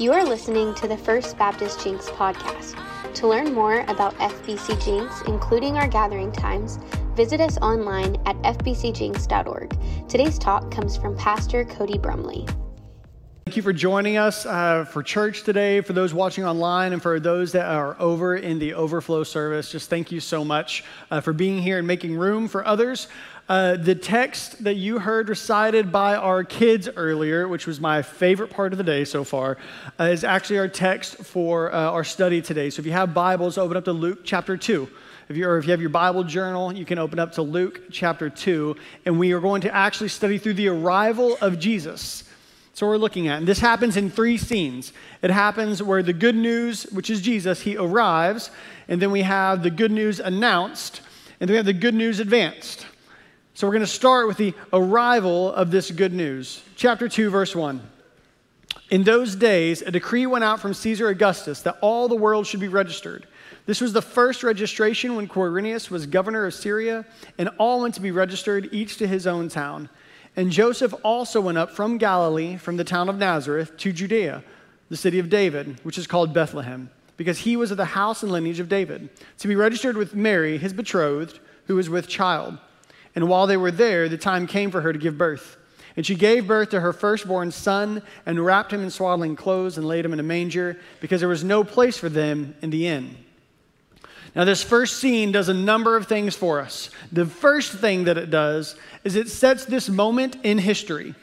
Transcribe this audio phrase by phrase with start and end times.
[0.00, 2.76] You are listening to the First Baptist Jenks podcast.
[3.14, 6.78] To learn more about FBC Jenks, including our gathering times,
[7.16, 9.76] visit us online at fbcjenks.org.
[10.08, 12.46] Today's talk comes from Pastor Cody Brumley.
[13.46, 17.18] Thank you for joining us uh, for church today, for those watching online, and for
[17.18, 19.72] those that are over in the overflow service.
[19.72, 23.08] Just thank you so much uh, for being here and making room for others.
[23.48, 28.50] Uh, the text that you heard recited by our kids earlier, which was my favorite
[28.50, 29.56] part of the day so far,
[29.98, 32.68] uh, is actually our text for uh, our study today.
[32.68, 34.86] So if you have Bibles, open up to Luke chapter 2.
[35.30, 37.84] If you, or if you have your Bible journal, you can open up to Luke
[37.90, 38.76] chapter 2,
[39.06, 42.24] and we are going to actually study through the arrival of Jesus.
[42.74, 43.38] So we're looking at.
[43.38, 44.92] And this happens in three scenes.
[45.22, 48.50] It happens where the good news, which is Jesus, he arrives,
[48.88, 51.00] and then we have the good news announced,
[51.40, 52.86] and then we have the good news advanced.
[53.58, 56.62] So we're going to start with the arrival of this good news.
[56.76, 57.80] Chapter 2, verse 1.
[58.90, 62.60] In those days, a decree went out from Caesar Augustus that all the world should
[62.60, 63.26] be registered.
[63.66, 67.04] This was the first registration when Quirinius was governor of Syria,
[67.36, 69.88] and all went to be registered, each to his own town.
[70.36, 74.44] And Joseph also went up from Galilee, from the town of Nazareth, to Judea,
[74.88, 78.30] the city of David, which is called Bethlehem, because he was of the house and
[78.30, 82.56] lineage of David, to be registered with Mary, his betrothed, who was with child.
[83.14, 85.56] And while they were there, the time came for her to give birth.
[85.96, 89.86] And she gave birth to her firstborn son and wrapped him in swaddling clothes and
[89.86, 93.16] laid him in a manger because there was no place for them in the inn.
[94.36, 96.90] Now, this first scene does a number of things for us.
[97.10, 101.16] The first thing that it does is it sets this moment in history.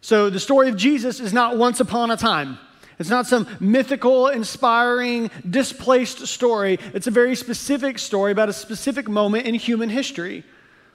[0.00, 2.58] So, the story of Jesus is not once upon a time.
[2.98, 6.80] It's not some mythical, inspiring, displaced story.
[6.92, 10.42] It's a very specific story about a specific moment in human history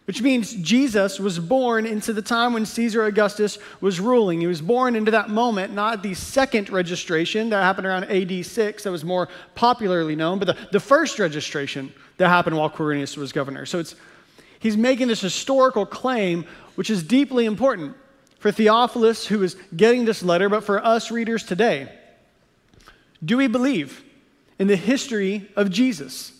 [0.10, 4.42] which means Jesus was born into the time when Caesar Augustus was ruling.
[4.42, 8.84] He was born into that moment, not the second registration that happened around AD 6,
[8.84, 13.32] that was more popularly known, but the, the first registration that happened while Quirinius was
[13.32, 13.68] governor.
[13.68, 13.96] So it's,
[14.58, 17.96] he's making this historical claim, which is deeply important
[18.40, 21.88] for Theophilus, who is getting this letter, but for us readers today.
[23.24, 24.04] Do we believe
[24.58, 26.39] in the history of Jesus?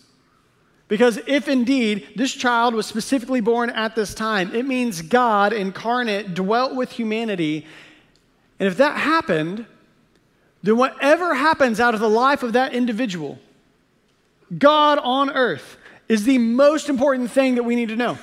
[0.90, 6.34] Because if indeed this child was specifically born at this time, it means God incarnate
[6.34, 7.64] dwelt with humanity.
[8.58, 9.66] And if that happened,
[10.64, 13.38] then whatever happens out of the life of that individual,
[14.58, 15.76] God on earth,
[16.08, 18.18] is the most important thing that we need to know.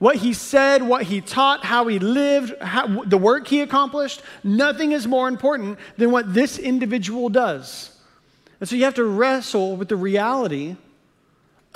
[0.00, 4.90] What he said, what he taught, how he lived, how, the work he accomplished, nothing
[4.90, 7.96] is more important than what this individual does.
[8.58, 10.74] And so you have to wrestle with the reality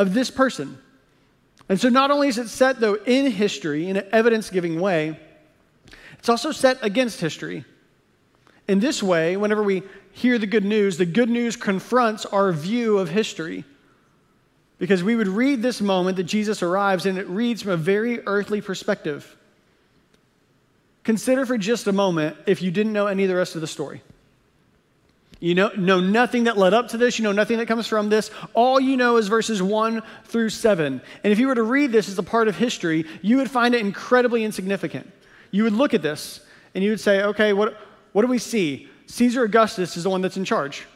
[0.01, 0.79] of this person.
[1.69, 5.21] And so not only is it set, though, in history in an evidence giving way,
[6.19, 7.67] it's also set against history.
[8.67, 12.97] In this way, whenever we hear the good news, the good news confronts our view
[12.99, 13.65] of history.
[14.79, 18.27] Because we would read this moment that Jesus arrives, and it reads from a very
[18.27, 19.37] earthly perspective.
[21.05, 23.67] Consider for just a moment if you didn't know any of the rest of the
[23.67, 24.01] story.
[25.41, 27.19] You know, know nothing that led up to this.
[27.19, 28.31] You know nothing that comes from this.
[28.53, 31.01] All you know is verses 1 through 7.
[31.25, 33.75] And if you were to read this as a part of history, you would find
[33.75, 35.11] it incredibly insignificant.
[35.51, 36.41] You would look at this
[36.75, 37.77] and you would say, okay, what,
[38.13, 38.89] what do we see?
[39.07, 40.87] Caesar Augustus is the one that's in charge.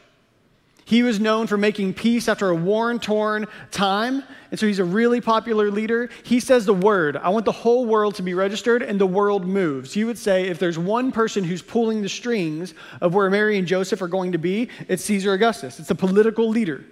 [0.87, 4.83] He was known for making peace after a war torn time, and so he's a
[4.83, 6.11] really popular leader.
[6.23, 9.47] He says the word, I want the whole world to be registered, and the world
[9.47, 9.95] moves.
[9.95, 13.67] You would say if there's one person who's pulling the strings of where Mary and
[13.67, 15.79] Joseph are going to be, it's Caesar Augustus.
[15.79, 16.85] It's a political leader.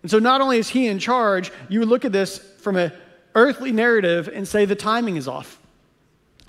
[0.00, 2.90] And so not only is he in charge, you would look at this from an
[3.34, 5.61] earthly narrative and say the timing is off.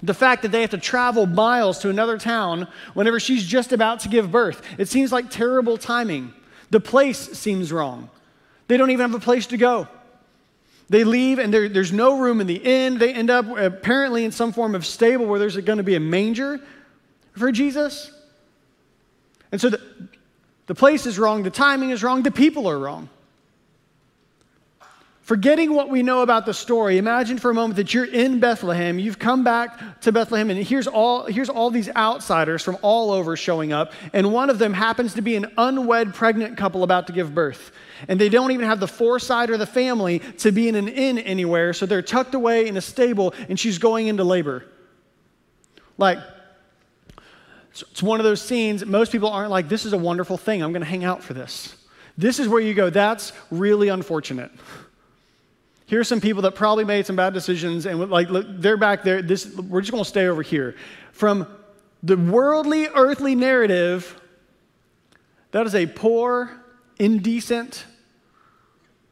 [0.03, 4.02] The fact that they have to travel miles to another town whenever she's just about
[4.02, 4.62] to give birth.
[4.78, 6.34] It seems like terrible timing.
[6.69, 8.09] The place seems wrong.
[8.68, 9.88] They don't even have a place to go.
[10.90, 12.97] They leave, and there, there's no room in the inn.
[12.97, 16.00] They end up apparently in some form of stable where there's going to be a
[16.00, 16.59] manger
[17.32, 18.11] for Jesus.
[19.52, 19.82] And so the,
[20.67, 23.09] the place is wrong, the timing is wrong, the people are wrong.
[25.23, 28.99] Forgetting what we know about the story, imagine for a moment that you're in Bethlehem,
[28.99, 33.37] you've come back to Bethlehem, and here's all, here's all these outsiders from all over
[33.37, 37.14] showing up, and one of them happens to be an unwed pregnant couple about to
[37.14, 37.72] give birth.
[38.09, 41.17] And they don't even have the foresight or the family to be in an inn
[41.17, 44.66] anywhere, so they're tucked away in a stable, and she's going into labor.
[45.97, 46.17] Like,
[47.72, 50.73] it's one of those scenes, most people aren't like, this is a wonderful thing, I'm
[50.73, 51.78] gonna hang out for this.
[52.17, 54.52] This is where you go, that's really unfortunate.
[55.93, 59.22] Here's some people that probably made some bad decisions, and like look, they're back there.
[59.22, 60.75] This, we're just going to stay over here.
[61.11, 61.45] From
[62.01, 64.19] The worldly, earthly narrative,
[65.51, 66.49] that is a poor,
[66.97, 67.85] indecent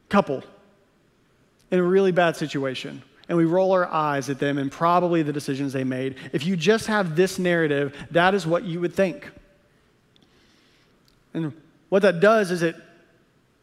[0.08, 0.42] couple
[1.70, 3.04] in a really bad situation.
[3.28, 6.16] And we roll our eyes at them and probably the decisions they made.
[6.32, 9.30] If you just have this narrative, that is what you would think.
[11.32, 11.52] And
[11.90, 12.74] what that does is it,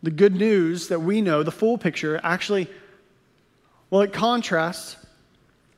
[0.02, 2.70] the good news that we know, the full picture, actually,
[3.90, 4.98] well, it contrasts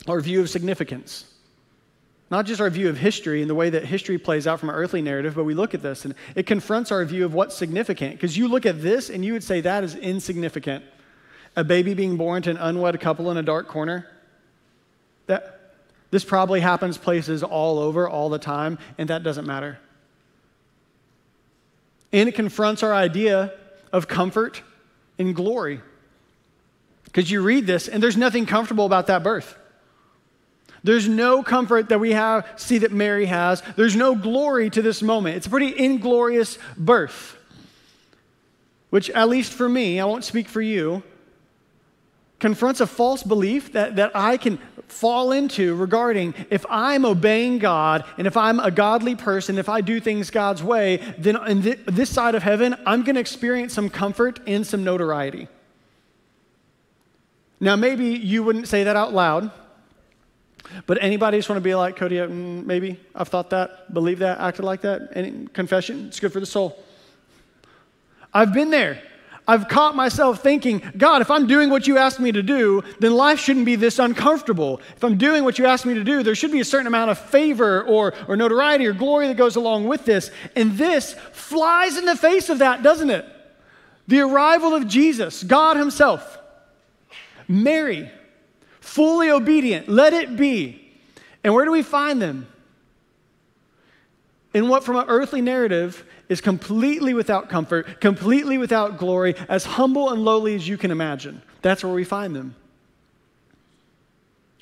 [0.08, 1.26] our view of significance.
[2.30, 4.76] Not just our view of history and the way that history plays out from an
[4.76, 8.14] earthly narrative, but we look at this and it confronts our view of what's significant.
[8.14, 10.86] Because you look at this and you would say that is insignificant.
[11.58, 14.08] A baby being born to an unwed couple in a dark corner.
[15.28, 15.74] That,
[16.10, 19.78] this probably happens places all over all the time, and that doesn't matter.
[22.14, 23.54] And it confronts our idea
[23.92, 24.64] of comfort
[25.20, 25.82] and glory.
[27.06, 29.58] Because you read this, and there's nothing comfortable about that birth.
[30.84, 33.62] There's no comfort that we have, see that Mary has.
[33.76, 35.38] There's no glory to this moment.
[35.38, 37.38] It's a pretty inglorious birth,
[38.90, 41.04] which, at least for me, I won't speak for you,
[42.40, 44.58] confronts a false belief that, that I can
[44.88, 49.82] fall into regarding if I'm obeying God and if I'm a godly person, if I
[49.82, 53.74] do things God's way, then in th- this side of heaven, I'm going to experience
[53.74, 55.48] some comfort and some notoriety.
[57.62, 59.52] Now, maybe you wouldn't say that out loud.
[60.88, 62.18] But anybody just want to be like Cody?
[62.18, 65.12] Mm, maybe I've thought that, believed that, acted like that.
[65.14, 66.08] Any confession?
[66.08, 66.78] It's good for the soul.
[68.34, 69.02] I've been there.
[69.48, 73.14] I've caught myself thinking, God, if I'm doing what you asked me to do, then
[73.14, 74.80] life shouldn't be this uncomfortable.
[74.96, 77.12] If I'm doing what you asked me to do, there should be a certain amount
[77.12, 80.32] of favor or, or notoriety or glory that goes along with this.
[80.56, 83.26] And this flies in the face of that, doesn't it?
[84.08, 86.40] The arrival of Jesus, God Himself,
[87.52, 88.10] Mary,
[88.80, 89.90] fully obedient.
[89.90, 90.82] Let it be.
[91.44, 92.48] And where do we find them?
[94.54, 100.10] In what, from an earthly narrative, is completely without comfort, completely without glory, as humble
[100.10, 101.42] and lowly as you can imagine.
[101.62, 102.56] That's where we find them.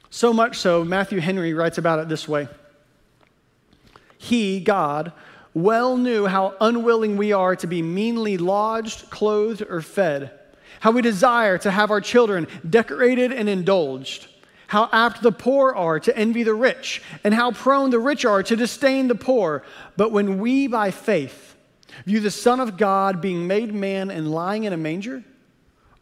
[0.10, 2.48] So much so, Matthew Henry writes about it this way
[4.18, 5.12] He, God,
[5.54, 10.39] well knew how unwilling we are to be meanly lodged, clothed, or fed
[10.80, 14.28] how we desire to have our children decorated and indulged,
[14.68, 18.44] how apt the poor are to envy the rich, and how prone the rich are
[18.44, 19.64] to disdain the poor.
[19.98, 21.56] But when we, by faith,
[22.06, 25.24] view the Son of God being made man and lying in a manger,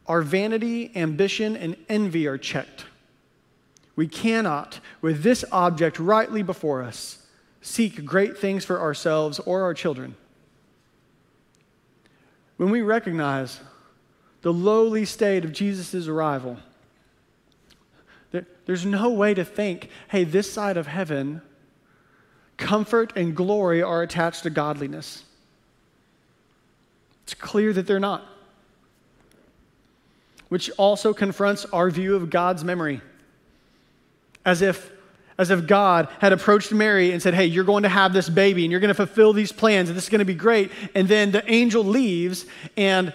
[0.06, 2.86] our vanity, ambition, and envy are checked.
[3.96, 7.26] We cannot, with this object rightly before us,
[7.62, 10.16] seek great things for ourselves or our children.
[12.58, 13.60] When we recognize
[14.48, 16.56] the lowly state of Jesus' arrival.
[18.66, 21.42] There's no way to think, hey, this side of heaven,
[22.56, 25.26] comfort and glory are attached to godliness.
[27.24, 28.24] It's clear that they're not.
[30.48, 33.02] Which also confronts our view of God's memory.
[34.46, 34.90] As if,
[35.38, 38.64] as if God had approached Mary and said, Hey, you're going to have this baby
[38.64, 40.72] and you're going to fulfill these plans and this is going to be great.
[40.96, 42.46] And then the angel leaves
[42.78, 43.14] and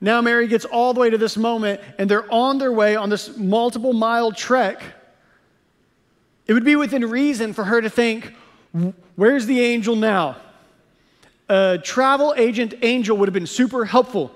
[0.00, 3.10] now Mary gets all the way to this moment, and they're on their way on
[3.10, 4.82] this multiple mile trek.
[6.46, 8.34] It would be within reason for her to think,
[9.16, 10.36] Where's the angel now?
[11.48, 14.32] A travel agent angel would have been super helpful.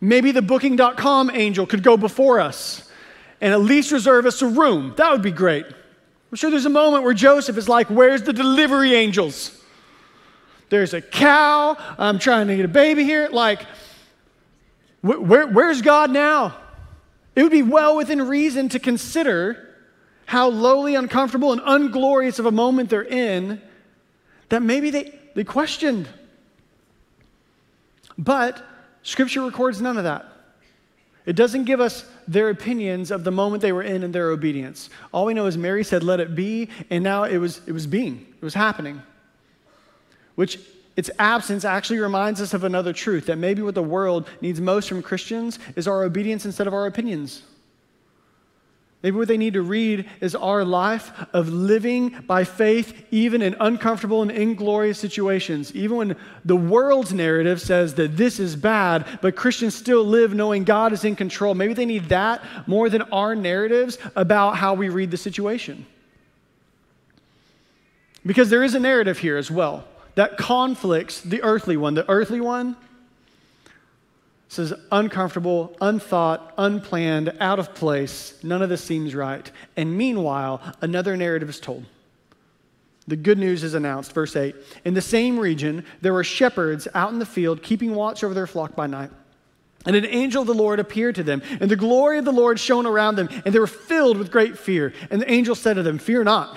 [0.00, 2.90] Maybe the booking.com angel could go before us
[3.40, 4.92] and at least reserve us a room.
[4.96, 5.64] That would be great.
[5.66, 9.62] I'm sure there's a moment where Joseph is like, Where's the delivery angels?
[10.68, 11.76] There's a cow.
[11.96, 13.28] I'm trying to get a baby here.
[13.30, 13.64] Like,
[15.04, 16.56] where, where's God now?
[17.36, 19.74] It would be well within reason to consider
[20.26, 23.60] how lowly, uncomfortable, and unglorious of a moment they're in
[24.48, 26.08] that maybe they, they questioned.
[28.16, 28.64] But
[29.02, 30.26] Scripture records none of that.
[31.26, 34.88] It doesn't give us their opinions of the moment they were in and their obedience.
[35.12, 37.86] All we know is Mary said, Let it be, and now it was, it was
[37.86, 39.02] being, it was happening.
[40.34, 40.58] Which
[40.96, 44.88] its absence actually reminds us of another truth that maybe what the world needs most
[44.88, 47.42] from Christians is our obedience instead of our opinions.
[49.02, 53.54] Maybe what they need to read is our life of living by faith, even in
[53.60, 55.74] uncomfortable and inglorious situations.
[55.74, 60.64] Even when the world's narrative says that this is bad, but Christians still live knowing
[60.64, 61.54] God is in control.
[61.54, 65.84] Maybe they need that more than our narratives about how we read the situation.
[68.24, 71.94] Because there is a narrative here as well that conflicts the earthly one.
[71.94, 72.76] The earthly one
[74.48, 78.38] says uncomfortable, unthought, unplanned, out of place.
[78.42, 79.50] None of this seems right.
[79.76, 81.84] And meanwhile, another narrative is told.
[83.06, 84.12] The good news is announced.
[84.12, 84.54] Verse 8
[84.84, 88.46] In the same region, there were shepherds out in the field, keeping watch over their
[88.46, 89.10] flock by night.
[89.86, 92.58] And an angel of the Lord appeared to them, and the glory of the Lord
[92.58, 94.94] shone around them, and they were filled with great fear.
[95.10, 96.56] And the angel said to them, Fear not,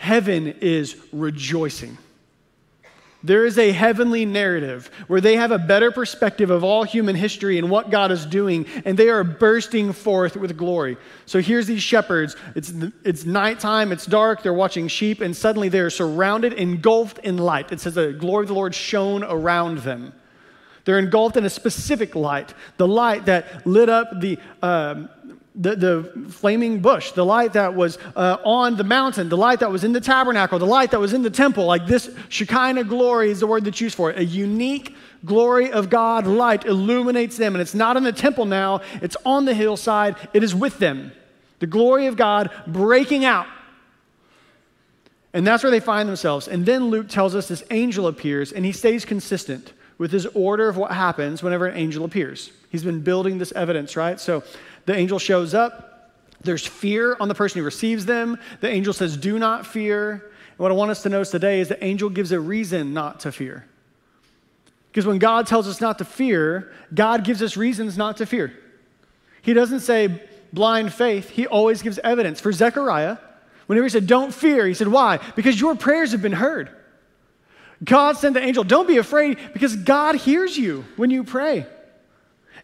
[0.00, 1.98] Heaven is rejoicing.
[3.22, 7.58] There is a heavenly narrative where they have a better perspective of all human history
[7.58, 10.96] and what God is doing, and they are bursting forth with glory.
[11.26, 12.34] So here's these shepherds.
[12.56, 12.72] It's,
[13.04, 17.70] it's nighttime, it's dark, they're watching sheep, and suddenly they're surrounded, engulfed in light.
[17.70, 20.14] It says the glory of the Lord shone around them.
[20.86, 24.38] They're engulfed in a specific light, the light that lit up the.
[24.62, 25.10] Um,
[25.54, 29.70] the, the flaming bush, the light that was uh, on the mountain, the light that
[29.70, 31.66] was in the tabernacle, the light that was in the temple.
[31.66, 34.18] Like this Shekinah glory is the word that's used for it.
[34.18, 37.54] A unique glory of God light illuminates them.
[37.54, 41.12] And it's not in the temple now, it's on the hillside, it is with them.
[41.58, 43.46] The glory of God breaking out.
[45.32, 46.48] And that's where they find themselves.
[46.48, 50.68] And then Luke tells us this angel appears, and he stays consistent with his order
[50.68, 52.50] of what happens whenever an angel appears.
[52.70, 54.18] He's been building this evidence, right?
[54.18, 54.42] So
[54.86, 56.12] the angel shows up.
[56.42, 58.38] There's fear on the person who receives them.
[58.60, 60.12] The angel says, Do not fear.
[60.12, 63.20] And what I want us to notice today is the angel gives a reason not
[63.20, 63.66] to fear.
[64.90, 68.52] Because when God tells us not to fear, God gives us reasons not to fear.
[69.42, 70.22] He doesn't say
[70.52, 72.40] blind faith, He always gives evidence.
[72.40, 73.18] For Zechariah,
[73.66, 75.18] whenever he said, Don't fear, he said, Why?
[75.36, 76.70] Because your prayers have been heard.
[77.82, 81.66] God sent the angel, Don't be afraid, because God hears you when you pray.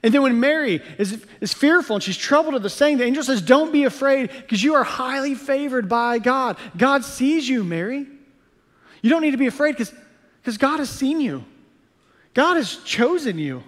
[0.06, 3.24] And then when Mary is, is fearful and she's troubled at the saying, the angel
[3.24, 6.58] says, Don't be afraid because you are highly favored by God.
[6.76, 8.06] God sees you, Mary.
[9.02, 11.44] You don't need to be afraid because God has seen you.
[12.34, 13.64] God has chosen you.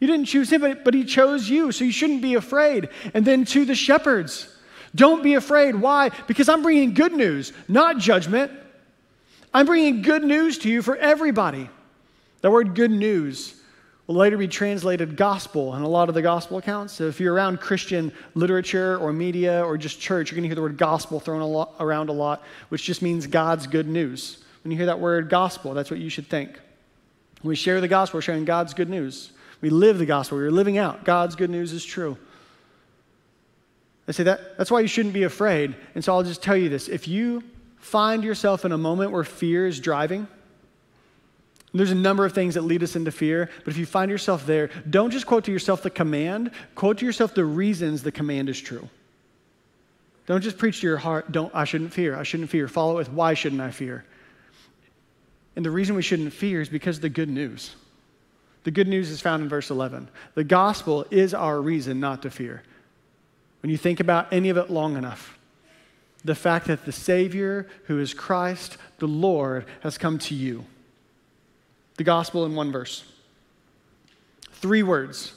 [0.00, 2.88] You didn't choose him, but, but he chose you, so you shouldn't be afraid.
[3.12, 4.56] And then to the shepherds,
[4.94, 5.74] don't be afraid.
[5.74, 6.08] Why?
[6.26, 8.50] Because I'm bringing good news, not judgment.
[9.52, 11.68] I'm bringing good news to you for everybody.
[12.40, 13.60] The word good news
[14.06, 16.92] will later be translated gospel in a lot of the gospel accounts.
[16.92, 20.54] So if you're around Christian literature or media or just church, you're going to hear
[20.54, 24.44] the word gospel thrown a lot, around a lot, which just means God's good news.
[24.62, 26.52] When you hear that word gospel, that's what you should think.
[27.40, 29.32] When we share the gospel, we're sharing God's good news.
[29.60, 30.36] We live the gospel.
[30.38, 32.18] We're living out God's good news is true.
[34.06, 35.74] I say that that's why you shouldn't be afraid.
[35.94, 36.88] And so I'll just tell you this.
[36.88, 37.42] If you
[37.78, 40.26] find yourself in a moment where fear is driving,
[41.78, 44.46] there's a number of things that lead us into fear, but if you find yourself
[44.46, 48.48] there, don't just quote to yourself the command, quote to yourself the reasons the command
[48.48, 48.88] is true.
[50.26, 52.68] Don't just preach to your heart, don't I shouldn't fear, I shouldn't fear.
[52.68, 54.04] Follow it with why shouldn't I fear?
[55.56, 57.74] And the reason we shouldn't fear is because of the good news.
[58.62, 60.08] The good news is found in verse 11.
[60.34, 62.62] The gospel is our reason not to fear.
[63.62, 65.38] When you think about any of it long enough,
[66.24, 70.64] the fact that the Savior, who is Christ, the Lord, has come to you
[71.96, 73.04] the gospel in one verse.
[74.52, 75.32] Three words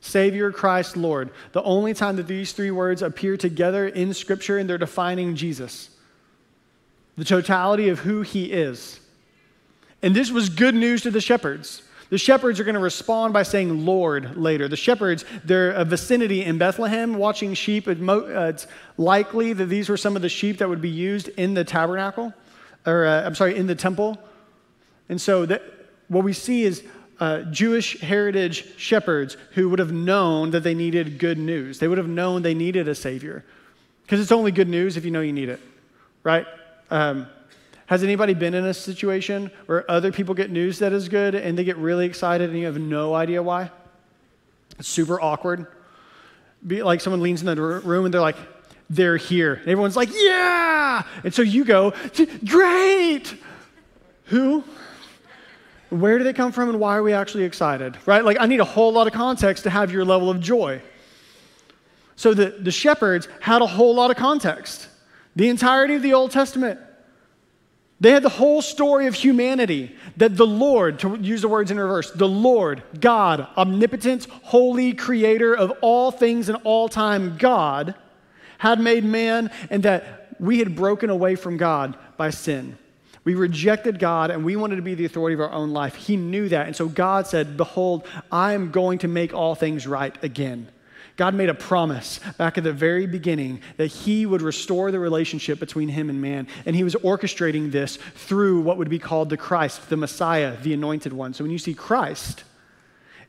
[0.00, 1.30] Savior, Christ, Lord.
[1.52, 5.90] The only time that these three words appear together in Scripture and they're defining Jesus,
[7.16, 8.98] the totality of who he is.
[10.02, 11.82] And this was good news to the shepherds.
[12.10, 14.68] The shepherds are going to respond by saying Lord later.
[14.68, 17.86] The shepherds, they're a vicinity in Bethlehem watching sheep.
[17.86, 18.66] It's
[18.98, 22.34] likely that these were some of the sheep that would be used in the tabernacle,
[22.84, 24.18] or uh, I'm sorry, in the temple.
[25.08, 25.62] And so that,
[26.08, 26.82] what we see is
[27.20, 31.78] uh, Jewish heritage shepherds who would have known that they needed good news.
[31.78, 33.44] They would have known they needed a Savior.
[34.02, 35.60] Because it's only good news if you know you need it,
[36.22, 36.46] right?
[36.90, 37.28] Um,
[37.86, 41.58] has anybody been in a situation where other people get news that is good and
[41.58, 43.70] they get really excited and you have no idea why?
[44.78, 45.66] It's super awkward.
[46.66, 48.36] Be like someone leans in the room and they're like,
[48.88, 49.54] they're here.
[49.54, 51.02] And everyone's like, yeah!
[51.24, 51.94] And so you go,
[52.44, 53.34] great!
[54.26, 54.64] Who?
[55.92, 57.98] Where do they come from and why are we actually excited?
[58.06, 58.24] Right?
[58.24, 60.80] Like, I need a whole lot of context to have your level of joy.
[62.16, 64.88] So the, the shepherds had a whole lot of context.
[65.36, 66.80] The entirety of the Old Testament.
[68.00, 71.78] They had the whole story of humanity that the Lord, to use the words in
[71.78, 77.94] reverse, the Lord, God, omnipotent, holy creator of all things and all time, God,
[78.56, 82.78] had made man and that we had broken away from God by sin.
[83.24, 85.94] We rejected God and we wanted to be the authority of our own life.
[85.94, 86.66] He knew that.
[86.66, 90.68] And so God said, Behold, I am going to make all things right again.
[91.16, 95.60] God made a promise back at the very beginning that He would restore the relationship
[95.60, 96.48] between Him and man.
[96.66, 100.72] And He was orchestrating this through what would be called the Christ, the Messiah, the
[100.72, 101.34] anointed one.
[101.34, 102.44] So when you see Christ,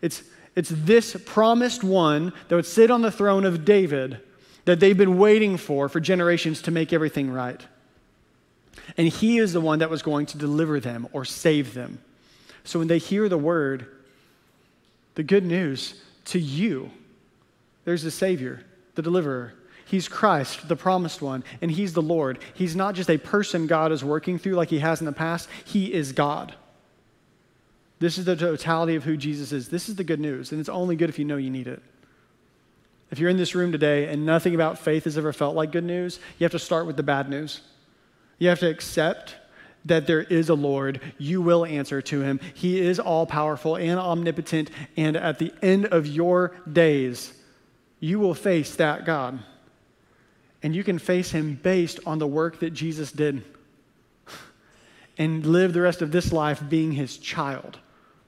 [0.01, 0.23] it's,
[0.55, 4.19] it's this promised one that would sit on the throne of David
[4.65, 7.61] that they've been waiting for for generations to make everything right.
[8.97, 11.99] And He is the one that was going to deliver them or save them.
[12.63, 13.87] So when they hear the word,
[15.15, 16.91] the good news to you,
[17.85, 18.63] there's the Savior,
[18.95, 19.53] the deliverer.
[19.85, 22.39] He's Christ, the promised one, and He's the Lord.
[22.53, 25.49] He's not just a person God is working through like He has in the past,
[25.65, 26.55] He is God.
[27.99, 29.69] This is the totality of who Jesus is.
[29.69, 31.81] This is the good news, and it's only good if you know you need it.
[33.11, 35.83] If you're in this room today and nothing about faith has ever felt like good
[35.83, 37.61] news, you have to start with the bad news.
[38.39, 39.35] You have to accept
[39.85, 41.01] that there is a Lord.
[41.17, 42.39] You will answer to him.
[42.53, 47.33] He is all powerful and omnipotent, and at the end of your days,
[47.99, 49.39] you will face that God.
[50.61, 53.43] And you can face him based on the work that Jesus did
[55.17, 57.79] and live the rest of this life being his child.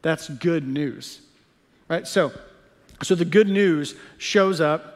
[0.02, 1.22] That's good news.
[1.88, 2.06] Right?
[2.08, 2.34] So,
[3.02, 4.95] so the good news shows up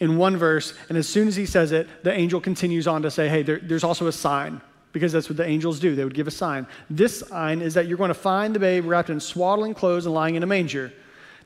[0.00, 3.10] in one verse, and as soon as he says it, the angel continues on to
[3.10, 4.60] say, Hey, there, there's also a sign,
[4.92, 5.94] because that's what the angels do.
[5.94, 6.66] They would give a sign.
[6.90, 10.14] This sign is that you're going to find the babe wrapped in swaddling clothes and
[10.14, 10.92] lying in a manger.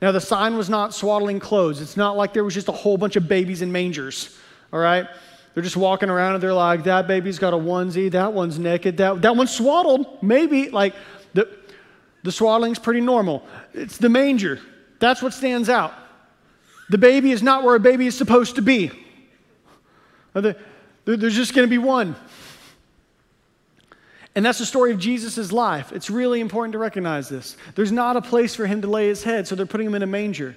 [0.01, 1.81] Now, the sign was not swaddling clothes.
[1.81, 4.39] It's not like there was just a whole bunch of babies in mangers,
[4.73, 5.09] all right?
[5.55, 8.99] They're just walking around and they're like, that baby's got a onesie, that one's naked,
[8.99, 10.71] that, that one's swaddled, maybe.
[10.71, 10.95] Like,
[11.35, 11.49] the,
[12.23, 13.45] the swaddling's pretty normal.
[13.75, 14.61] It's the manger.
[15.01, 15.93] That's what stands out.
[16.91, 18.91] The baby is not where a baby is supposed to be.
[20.35, 22.17] There's just going to be one.
[24.35, 25.93] And that's the story of Jesus' life.
[25.93, 27.57] It's really important to recognize this.
[27.75, 30.03] There's not a place for him to lay his head, so they're putting him in
[30.03, 30.55] a manger.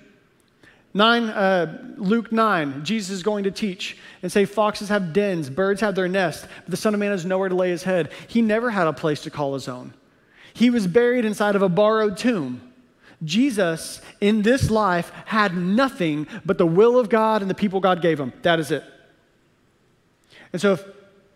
[0.93, 5.79] Nine, uh, Luke 9, Jesus is going to teach and say, Foxes have dens, birds
[5.82, 8.12] have their nests, but the Son of Man has nowhere to lay his head.
[8.27, 9.93] He never had a place to call his own.
[10.53, 12.70] He was buried inside of a borrowed tomb.
[13.23, 18.01] Jesus, in this life, had nothing but the will of God and the people God
[18.01, 18.34] gave him.
[18.41, 18.84] That is it.
[20.53, 20.84] And so, if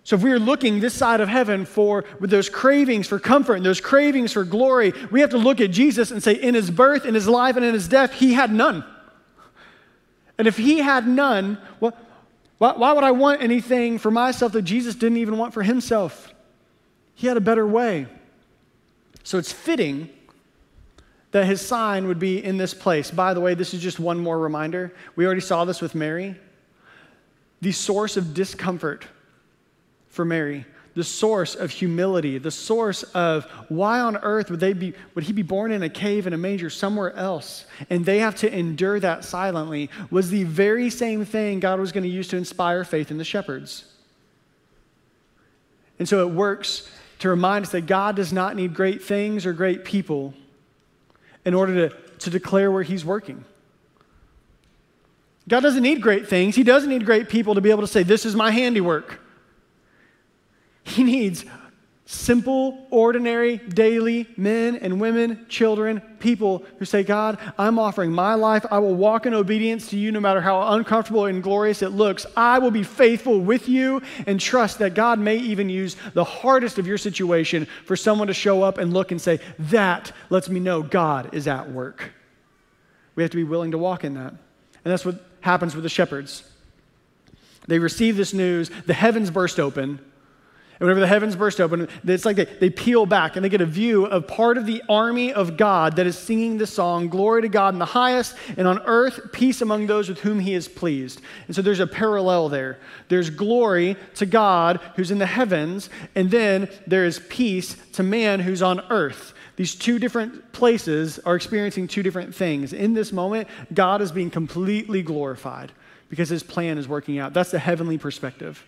[0.06, 3.56] so if we are looking this side of heaven for with those cravings for comfort
[3.56, 6.70] and those cravings for glory, we have to look at Jesus and say, in his
[6.70, 8.86] birth, in his life, and in his death, he had none.
[10.38, 11.98] And if he had none, well,
[12.60, 16.32] why, why would I want anything for myself that Jesus didn't even want for himself?
[17.16, 18.06] He had a better way.
[19.24, 20.12] So it's fitting
[21.36, 23.12] that his sign would be in this place.
[23.12, 24.94] By the way, this is just one more reminder.
[25.18, 26.34] We already saw this with Mary.
[27.60, 29.06] The source of discomfort
[30.08, 34.94] for Mary, the source of humility, the source of why on earth would, they be,
[35.14, 37.66] would he be born in a cave in a manger somewhere else?
[37.90, 42.06] And they have to endure that silently, was the very same thing God was going
[42.06, 43.84] to use to inspire faith in the shepherds.
[46.00, 49.52] And so it works to remind us that God does not need great things or
[49.52, 50.34] great people
[51.46, 53.46] in order to, to declare where He's working.
[55.48, 56.56] God doesn't need great things.
[56.56, 59.20] He doesn't need great people to be able to say, This is my handiwork.
[60.84, 61.46] He needs
[62.08, 68.64] simple, ordinary, daily men and women, children, people who say, God, I'm offering my life.
[68.70, 72.28] I will walk in obedience to you no matter how uncomfortable and glorious it looks.
[72.38, 76.78] I will be faithful with you and trust that God may even use the hardest
[76.78, 80.60] of your situation for someone to show up and look and say, That lets me
[80.60, 82.12] know God is at work.
[83.16, 84.32] We have to be willing to walk in that.
[84.32, 86.44] And that's what happens with the shepherds.
[87.68, 90.00] They receive this news, the heavens burst open
[90.78, 93.62] and whenever the heavens burst open, it's like they, they peel back and they get
[93.62, 97.44] a view of part of the army of God that is singing the song, Glory
[97.44, 100.68] to God in the highest, and on earth, peace among those with whom he is
[100.68, 101.22] pleased.
[101.48, 102.78] And so there's a parallel there.
[103.08, 108.42] There's glory to God who's in the heavens, and then there is peace to man
[108.42, 109.34] who's on earth.
[109.56, 112.74] These two different places are experiencing two different things.
[112.74, 115.72] In this moment, God is being completely glorified
[116.10, 117.34] because his plan is working out.
[117.34, 118.66] That's the heavenly perspective.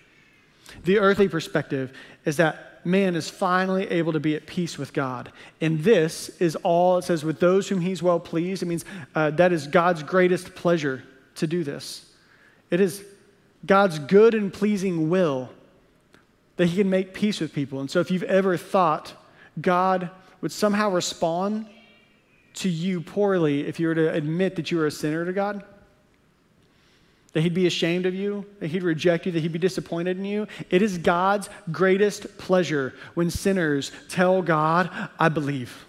[0.84, 5.32] The earthly perspective is that man is finally able to be at peace with God.
[5.62, 8.64] And this is all, it says, with those whom he's well pleased.
[8.64, 11.04] It means uh, that is God's greatest pleasure
[11.36, 12.10] to do this.
[12.70, 13.04] It is
[13.66, 15.50] God's good and pleasing will
[16.56, 17.80] that he can make peace with people.
[17.80, 19.14] And so if you've ever thought
[19.60, 20.10] God
[20.42, 21.68] would somehow respond
[22.56, 25.64] to you poorly if you were to admit that you were a sinner to God,
[27.38, 30.26] that he'd be ashamed of you, that he'd reject you, that he'd be disappointed in
[30.26, 30.48] you.
[30.72, 35.86] It is God's greatest pleasure when sinners tell God, I believe.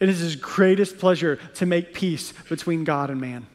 [0.00, 3.46] It is his greatest pleasure to make peace between God and man.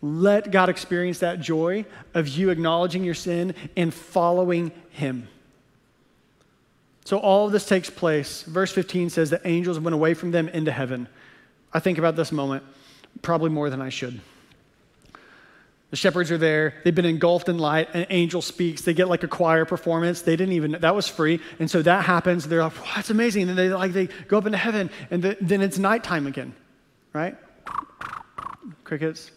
[0.00, 5.28] Let God experience that joy of you acknowledging your sin and following him.
[7.04, 8.44] So all of this takes place.
[8.44, 11.06] Verse 15 says that angels went away from them into heaven.
[11.70, 12.64] I think about this moment
[13.20, 14.22] probably more than I should.
[15.94, 16.74] The shepherds are there.
[16.82, 17.88] They've been engulfed in light.
[17.94, 18.82] An angel speaks.
[18.82, 20.22] They get like a choir performance.
[20.22, 21.38] They didn't even, that was free.
[21.60, 22.48] And so that happens.
[22.48, 23.42] They're like, that's amazing.
[23.42, 26.52] And then they like, they go up into heaven and the, then it's nighttime again,
[27.12, 27.36] right?
[28.82, 29.30] Crickets,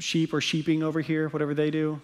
[0.00, 2.00] sheep or sheeping over here, whatever they do.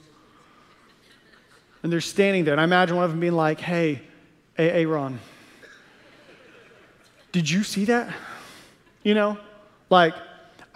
[1.83, 2.55] And they're standing there.
[2.55, 4.03] And I imagine one of them being like, hey,
[4.57, 5.19] hey, Aaron,
[7.33, 8.15] did you see that?
[9.03, 9.37] You know,
[9.91, 10.15] like,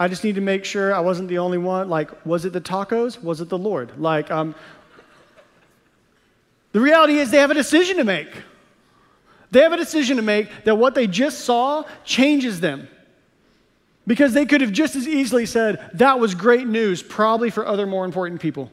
[0.03, 1.89] I just need to make sure I wasn't the only one.
[1.89, 3.23] Like, was it the tacos?
[3.23, 4.01] Was it the Lord?
[4.01, 4.57] Like, um,
[6.73, 8.27] the reality is they have a decision to make.
[9.53, 12.89] They have a decision to make that what they just saw changes them.
[14.05, 17.87] Because they could have just as easily said, that was great news, probably for other
[17.87, 18.73] more important people.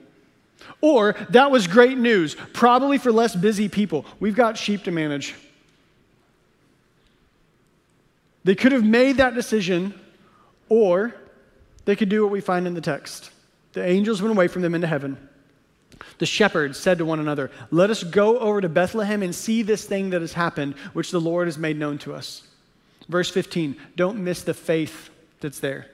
[0.81, 4.03] Or, that was great news, probably for less busy people.
[4.19, 5.35] We've got sheep to manage.
[8.45, 9.93] They could have made that decision
[10.69, 11.15] or
[11.85, 13.31] they could do what we find in the text.
[13.73, 15.17] The angels went away from them into heaven.
[16.19, 19.85] The shepherds said to one another, Let us go over to Bethlehem and see this
[19.85, 22.43] thing that has happened, which the Lord has made known to us.
[23.07, 25.87] Verse 15, don't miss the faith that's there.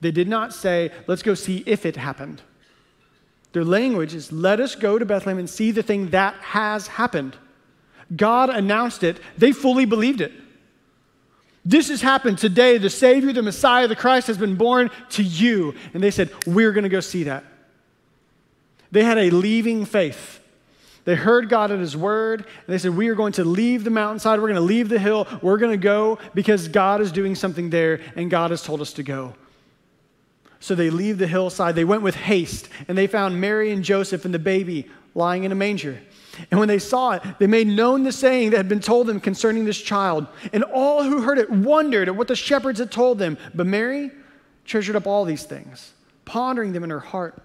[0.00, 2.42] They did not say, Let's go see if it happened.
[3.52, 7.36] Their language is, Let us go to Bethlehem and see the thing that has happened.
[8.14, 10.32] God announced it, they fully believed it.
[11.68, 12.78] This has happened today.
[12.78, 15.74] The Savior, the Messiah, the Christ has been born to you.
[15.92, 17.44] And they said, We're going to go see that.
[18.90, 20.40] They had a leaving faith.
[21.04, 23.90] They heard God at His word, and they said, We are going to leave the
[23.90, 24.40] mountainside.
[24.40, 25.28] We're going to leave the hill.
[25.42, 28.94] We're going to go because God is doing something there, and God has told us
[28.94, 29.34] to go.
[30.60, 31.74] So they leave the hillside.
[31.74, 35.52] They went with haste, and they found Mary and Joseph and the baby lying in
[35.52, 36.00] a manger.
[36.50, 39.20] And when they saw it, they made known the saying that had been told them
[39.20, 40.26] concerning this child.
[40.52, 43.38] And all who heard it wondered at what the shepherds had told them.
[43.54, 44.10] But Mary
[44.64, 45.92] treasured up all these things,
[46.24, 47.42] pondering them in her heart.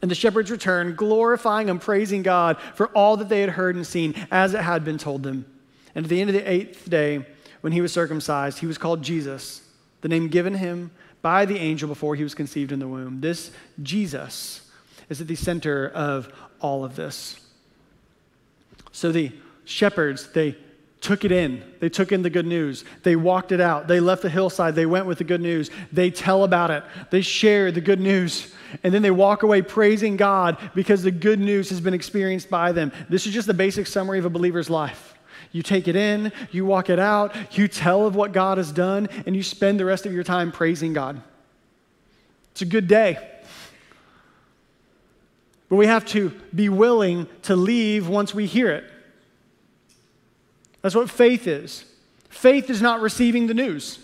[0.00, 3.86] And the shepherds returned, glorifying and praising God for all that they had heard and
[3.86, 5.46] seen, as it had been told them.
[5.94, 7.24] And at the end of the eighth day,
[7.60, 9.62] when he was circumcised, he was called Jesus,
[10.00, 10.90] the name given him
[11.20, 13.20] by the angel before he was conceived in the womb.
[13.20, 14.68] This Jesus
[15.08, 17.38] is at the center of all of this.
[18.92, 19.32] So the
[19.64, 20.56] shepherds, they
[21.00, 21.62] took it in.
[21.80, 22.84] They took in the good news.
[23.02, 23.88] They walked it out.
[23.88, 24.76] They left the hillside.
[24.76, 25.70] They went with the good news.
[25.90, 26.84] They tell about it.
[27.10, 28.54] They share the good news.
[28.84, 32.70] And then they walk away praising God because the good news has been experienced by
[32.70, 32.92] them.
[33.08, 35.14] This is just the basic summary of a believer's life.
[35.50, 39.08] You take it in, you walk it out, you tell of what God has done,
[39.26, 41.20] and you spend the rest of your time praising God.
[42.52, 43.31] It's a good day.
[45.72, 48.84] But we have to be willing to leave once we hear it.
[50.82, 51.86] That's what faith is.
[52.28, 53.98] Faith is not receiving the news.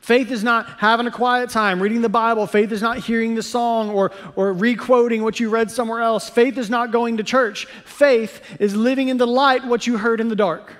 [0.00, 2.48] Faith is not having a quiet time reading the Bible.
[2.48, 6.28] Faith is not hearing the song or, or re-quoting what you read somewhere else.
[6.28, 7.66] Faith is not going to church.
[7.84, 10.74] Faith is living in the light what you heard in the dark.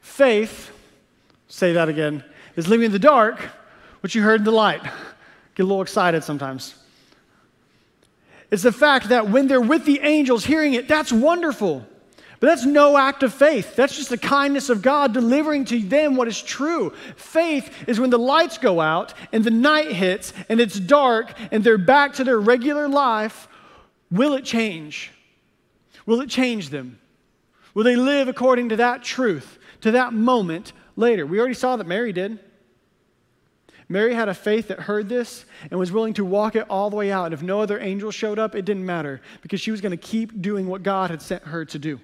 [0.00, 0.72] Faith,
[1.46, 2.24] say that again,
[2.56, 3.38] is living in the dark
[4.00, 4.82] what you heard in the light.
[5.54, 6.74] Get a little excited sometimes.
[8.50, 11.86] It's the fact that when they're with the angels hearing it, that's wonderful.
[12.40, 13.76] But that's no act of faith.
[13.76, 16.94] That's just the kindness of God delivering to them what is true.
[17.16, 21.62] Faith is when the lights go out and the night hits and it's dark and
[21.62, 23.46] they're back to their regular life.
[24.10, 25.12] Will it change?
[26.06, 26.98] Will it change them?
[27.74, 31.26] Will they live according to that truth, to that moment later?
[31.26, 32.40] We already saw that Mary did.
[33.90, 36.96] Mary had a faith that heard this and was willing to walk it all the
[36.96, 37.24] way out.
[37.24, 39.96] And if no other angel showed up, it didn't matter because she was going to
[39.96, 41.98] keep doing what God had sent her to do.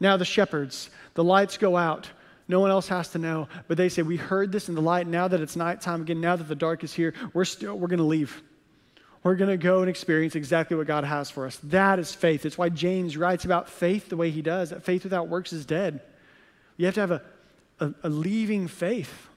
[0.00, 2.10] Now, the shepherds, the lights go out.
[2.46, 3.48] No one else has to know.
[3.68, 5.06] But they say, We heard this in the light.
[5.06, 7.98] Now that it's nighttime again, now that the dark is here, we're still, we're going
[7.98, 8.42] to leave.
[9.22, 11.56] We're going to go and experience exactly what God has for us.
[11.64, 12.44] That is faith.
[12.44, 15.64] It's why James writes about faith the way he does that faith without works is
[15.64, 16.02] dead.
[16.76, 17.22] You have to have a,
[17.80, 19.28] a, a leaving faith.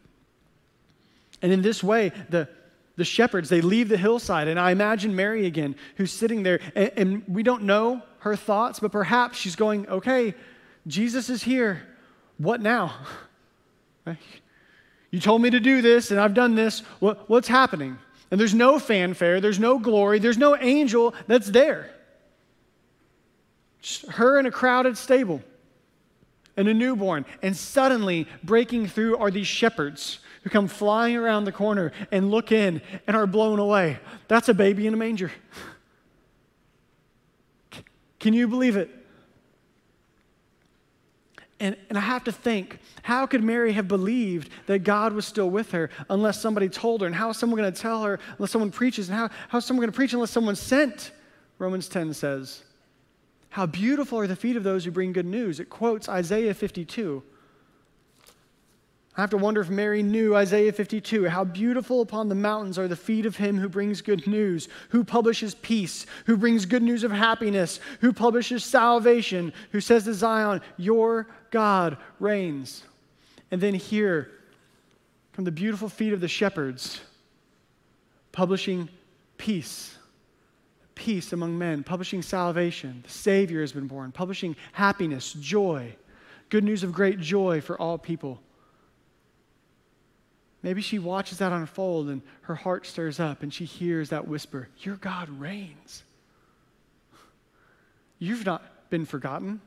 [1.46, 2.50] And in this way, the,
[2.96, 4.48] the shepherds, they leave the hillside.
[4.48, 8.80] And I imagine Mary again, who's sitting there, and, and we don't know her thoughts,
[8.80, 10.34] but perhaps she's going, okay,
[10.88, 11.84] Jesus is here.
[12.40, 12.96] What now?
[15.12, 16.82] You told me to do this, and I've done this.
[17.00, 17.98] What, what's happening?
[18.32, 21.90] And there's no fanfare, there's no glory, there's no angel that's there.
[23.82, 25.42] Just her in a crowded stable
[26.58, 27.26] and a newborn.
[27.42, 32.52] And suddenly, breaking through are these shepherds who come flying around the corner and look
[32.52, 33.98] in and are blown away.
[34.28, 35.32] That's a baby in a manger.
[38.20, 38.92] Can you believe it?
[41.60, 45.50] And, and I have to think, how could Mary have believed that God was still
[45.50, 47.08] with her unless somebody told her?
[47.08, 49.10] And how is someone going to tell her unless someone preaches?
[49.10, 51.12] And how, how is someone going to preach unless someone sent?
[51.58, 52.62] Romans 10 says.
[53.50, 55.60] How beautiful are the feet of those who bring good news.
[55.60, 57.24] It quotes Isaiah 52.
[59.18, 61.30] I have to wonder if Mary knew Isaiah 52.
[61.30, 65.04] How beautiful upon the mountains are the feet of him who brings good news, who
[65.04, 70.62] publishes peace, who brings good news of happiness, who publishes salvation, who says to Zion,
[70.78, 72.84] Your God reigns.
[73.52, 74.32] And then here,
[75.32, 77.00] from the beautiful feet of the shepherds,
[78.34, 78.90] publishing
[79.38, 79.96] peace
[80.96, 83.02] peace among men, publishing salvation.
[83.04, 85.96] The Savior has been born, publishing happiness, joy,
[86.50, 88.40] good news of great joy for all people.
[90.66, 94.68] Maybe she watches that unfold and her heart stirs up and she hears that whisper
[94.80, 96.02] Your God reigns.
[98.18, 99.62] You've not been forgotten.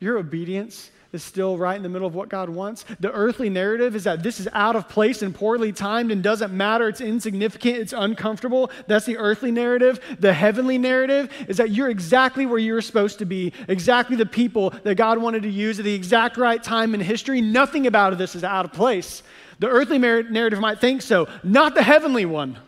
[0.00, 2.84] Your obedience is still right in the middle of what God wants.
[2.98, 6.52] The earthly narrative is that this is out of place and poorly timed and doesn't
[6.52, 6.88] matter.
[6.88, 7.76] It's insignificant.
[7.76, 8.72] It's uncomfortable.
[8.88, 10.00] That's the earthly narrative.
[10.18, 14.70] The heavenly narrative is that you're exactly where you're supposed to be, exactly the people
[14.82, 17.40] that God wanted to use at the exact right time in history.
[17.40, 19.22] Nothing about this is out of place.
[19.58, 22.58] The earthly narrative might think so, not the heavenly one.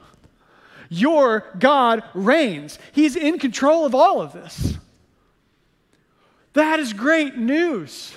[0.89, 4.79] Your God reigns, He's in control of all of this.
[6.55, 8.15] That is great news.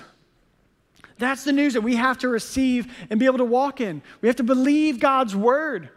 [1.17, 4.01] That's the news that we have to receive and be able to walk in.
[4.21, 5.89] We have to believe God's word.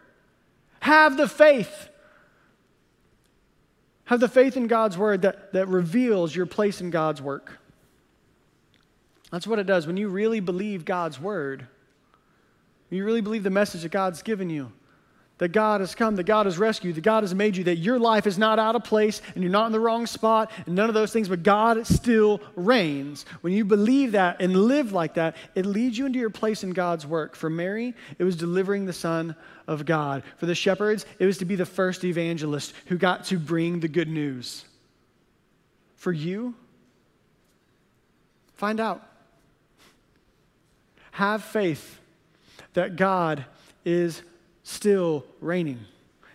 [0.81, 1.89] Have the faith.
[4.05, 7.59] Have the faith in God's word that, that reveals your place in God's work.
[9.31, 9.87] That's what it does.
[9.87, 11.69] When you really believe God's word,
[12.91, 14.71] you really believe the message that God's given you,
[15.39, 17.99] that God has come, that God has rescued, that God has made you, that your
[17.99, 20.89] life is not out of place and you're not in the wrong spot and none
[20.89, 23.27] of those things, but God still reigns.
[23.41, 26.71] When you believe that and live like that, it leads you into your place in
[26.71, 27.35] God's work.
[27.35, 29.35] For Mary, it was delivering the Son
[29.67, 30.23] of God.
[30.37, 33.89] For the shepherds, it was to be the first evangelist who got to bring the
[33.89, 34.65] good news.
[35.97, 36.55] For you,
[38.55, 39.03] find out.
[41.13, 41.99] Have faith
[42.75, 43.45] that God
[43.85, 44.23] is
[44.63, 45.81] still reigning.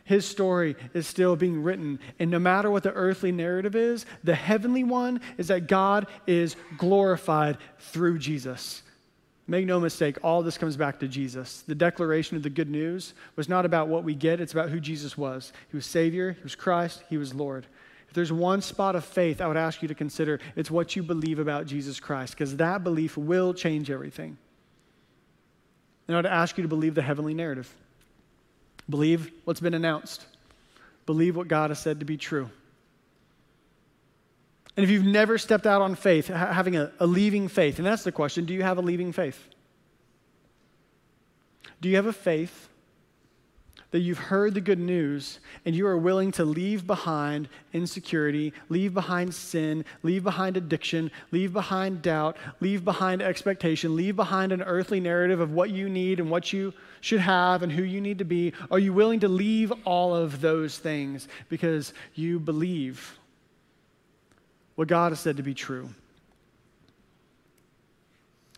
[0.04, 2.00] His story is still being written.
[2.18, 6.56] And no matter what the earthly narrative is, the heavenly one is that God is
[6.78, 8.82] glorified through Jesus.
[9.46, 11.62] Make no mistake, all this comes back to Jesus.
[11.68, 14.80] The declaration of the good news was not about what we get, it's about who
[14.80, 15.54] Jesus was.
[15.70, 17.68] He was Savior, He was Christ, He was Lord.
[18.08, 21.04] If there's one spot of faith I would ask you to consider, it's what you
[21.04, 24.38] believe about Jesus Christ, because that belief will change everything.
[26.10, 27.72] And I would ask you to believe the heavenly narrative.
[28.90, 30.26] Believe what's been announced.
[31.06, 32.50] Believe what God has said to be true.
[34.76, 38.04] And if you've never stepped out on faith, having a, a leaving faith, and that's
[38.04, 39.40] the question do you have a leaving faith?
[41.80, 42.70] Do you have a faith
[43.92, 48.94] that you've heard the good news and you are willing to leave behind insecurity, leave
[48.94, 55.00] behind sin, leave behind addiction, leave behind doubt, leave behind expectation, leave behind an earthly
[55.00, 56.72] narrative of what you need and what you
[57.02, 58.54] should have and who you need to be?
[58.70, 63.18] Are you willing to leave all of those things because you believe
[64.76, 65.90] what God has said to be true?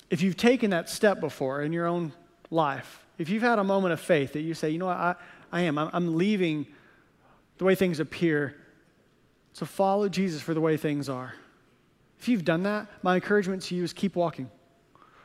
[0.09, 2.11] If you've taken that step before in your own
[2.49, 5.15] life, if you've had a moment of faith that you say, you know what, I,
[5.51, 6.65] I am, I'm, I'm leaving
[7.57, 8.55] the way things appear
[9.55, 11.33] to follow Jesus for the way things are.
[12.19, 14.49] If you've done that, my encouragement to you is keep walking.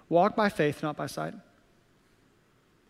[0.09, 1.35] Walk by faith, not by sight.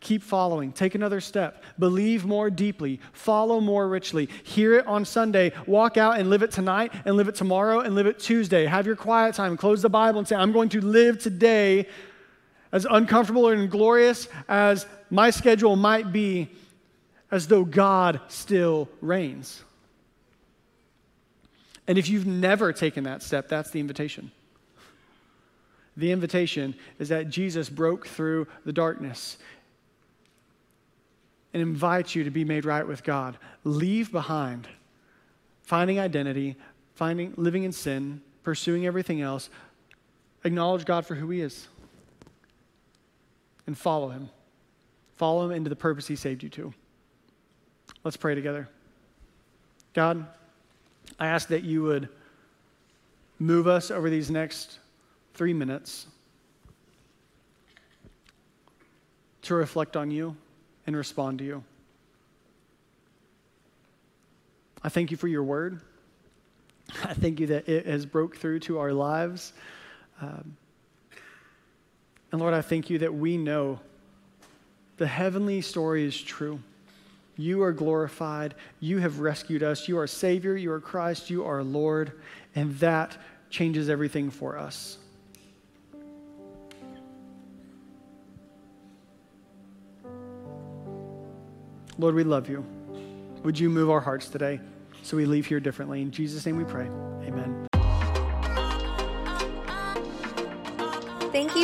[0.00, 0.72] Keep following.
[0.72, 1.64] Take another step.
[1.78, 3.00] Believe more deeply.
[3.12, 4.28] Follow more richly.
[4.44, 5.52] Hear it on Sunday.
[5.66, 8.66] Walk out and live it tonight and live it tomorrow and live it Tuesday.
[8.66, 9.56] Have your quiet time.
[9.56, 11.86] Close the Bible and say, I'm going to live today
[12.72, 16.48] as uncomfortable and glorious as my schedule might be,
[17.30, 19.62] as though God still reigns.
[21.88, 24.30] And if you've never taken that step, that's the invitation.
[25.96, 29.38] The invitation is that Jesus broke through the darkness
[31.54, 33.38] and invites you to be made right with God.
[33.64, 34.68] Leave behind
[35.66, 36.56] finding identity,
[36.94, 39.50] finding living in sin, pursuing everything else.
[40.44, 41.68] Acknowledge God for who he is
[43.66, 44.28] and follow him.
[45.14, 46.74] Follow him into the purpose he saved you to.
[48.04, 48.68] Let's pray together.
[49.94, 50.26] God,
[51.18, 52.08] I ask that you would
[53.38, 54.78] move us over these next
[55.34, 56.06] three minutes
[59.42, 60.36] to reflect on you
[60.86, 61.64] and respond to you.
[64.82, 65.80] I thank you for your word.
[67.04, 69.52] I thank you that it has broke through to our lives.
[70.20, 70.56] Um,
[72.36, 73.80] and Lord, I thank you that we know
[74.98, 76.60] the heavenly story is true.
[77.38, 78.54] You are glorified.
[78.78, 79.88] You have rescued us.
[79.88, 80.54] You are Savior.
[80.54, 81.30] You are Christ.
[81.30, 82.12] You are Lord.
[82.54, 83.16] And that
[83.48, 84.98] changes everything for us.
[91.96, 92.66] Lord, we love you.
[93.44, 94.60] Would you move our hearts today
[95.02, 96.02] so we leave here differently?
[96.02, 96.84] In Jesus' name we pray.
[96.84, 97.55] Amen.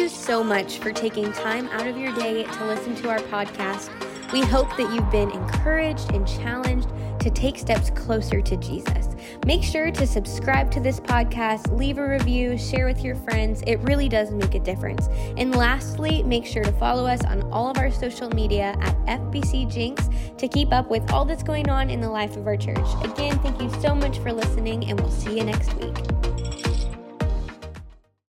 [0.03, 3.89] You so much for taking time out of your day to listen to our podcast.
[4.33, 6.89] We hope that you've been encouraged and challenged
[7.21, 9.11] to take steps closer to Jesus.
[9.47, 13.63] Make sure to subscribe to this podcast, leave a review, share with your friends.
[13.65, 15.07] It really does make a difference.
[15.37, 19.73] And lastly, make sure to follow us on all of our social media at FBC
[19.73, 22.89] Jenks to keep up with all that's going on in the life of our church.
[23.05, 26.12] Again, thank you so much for listening, and we'll see you next week.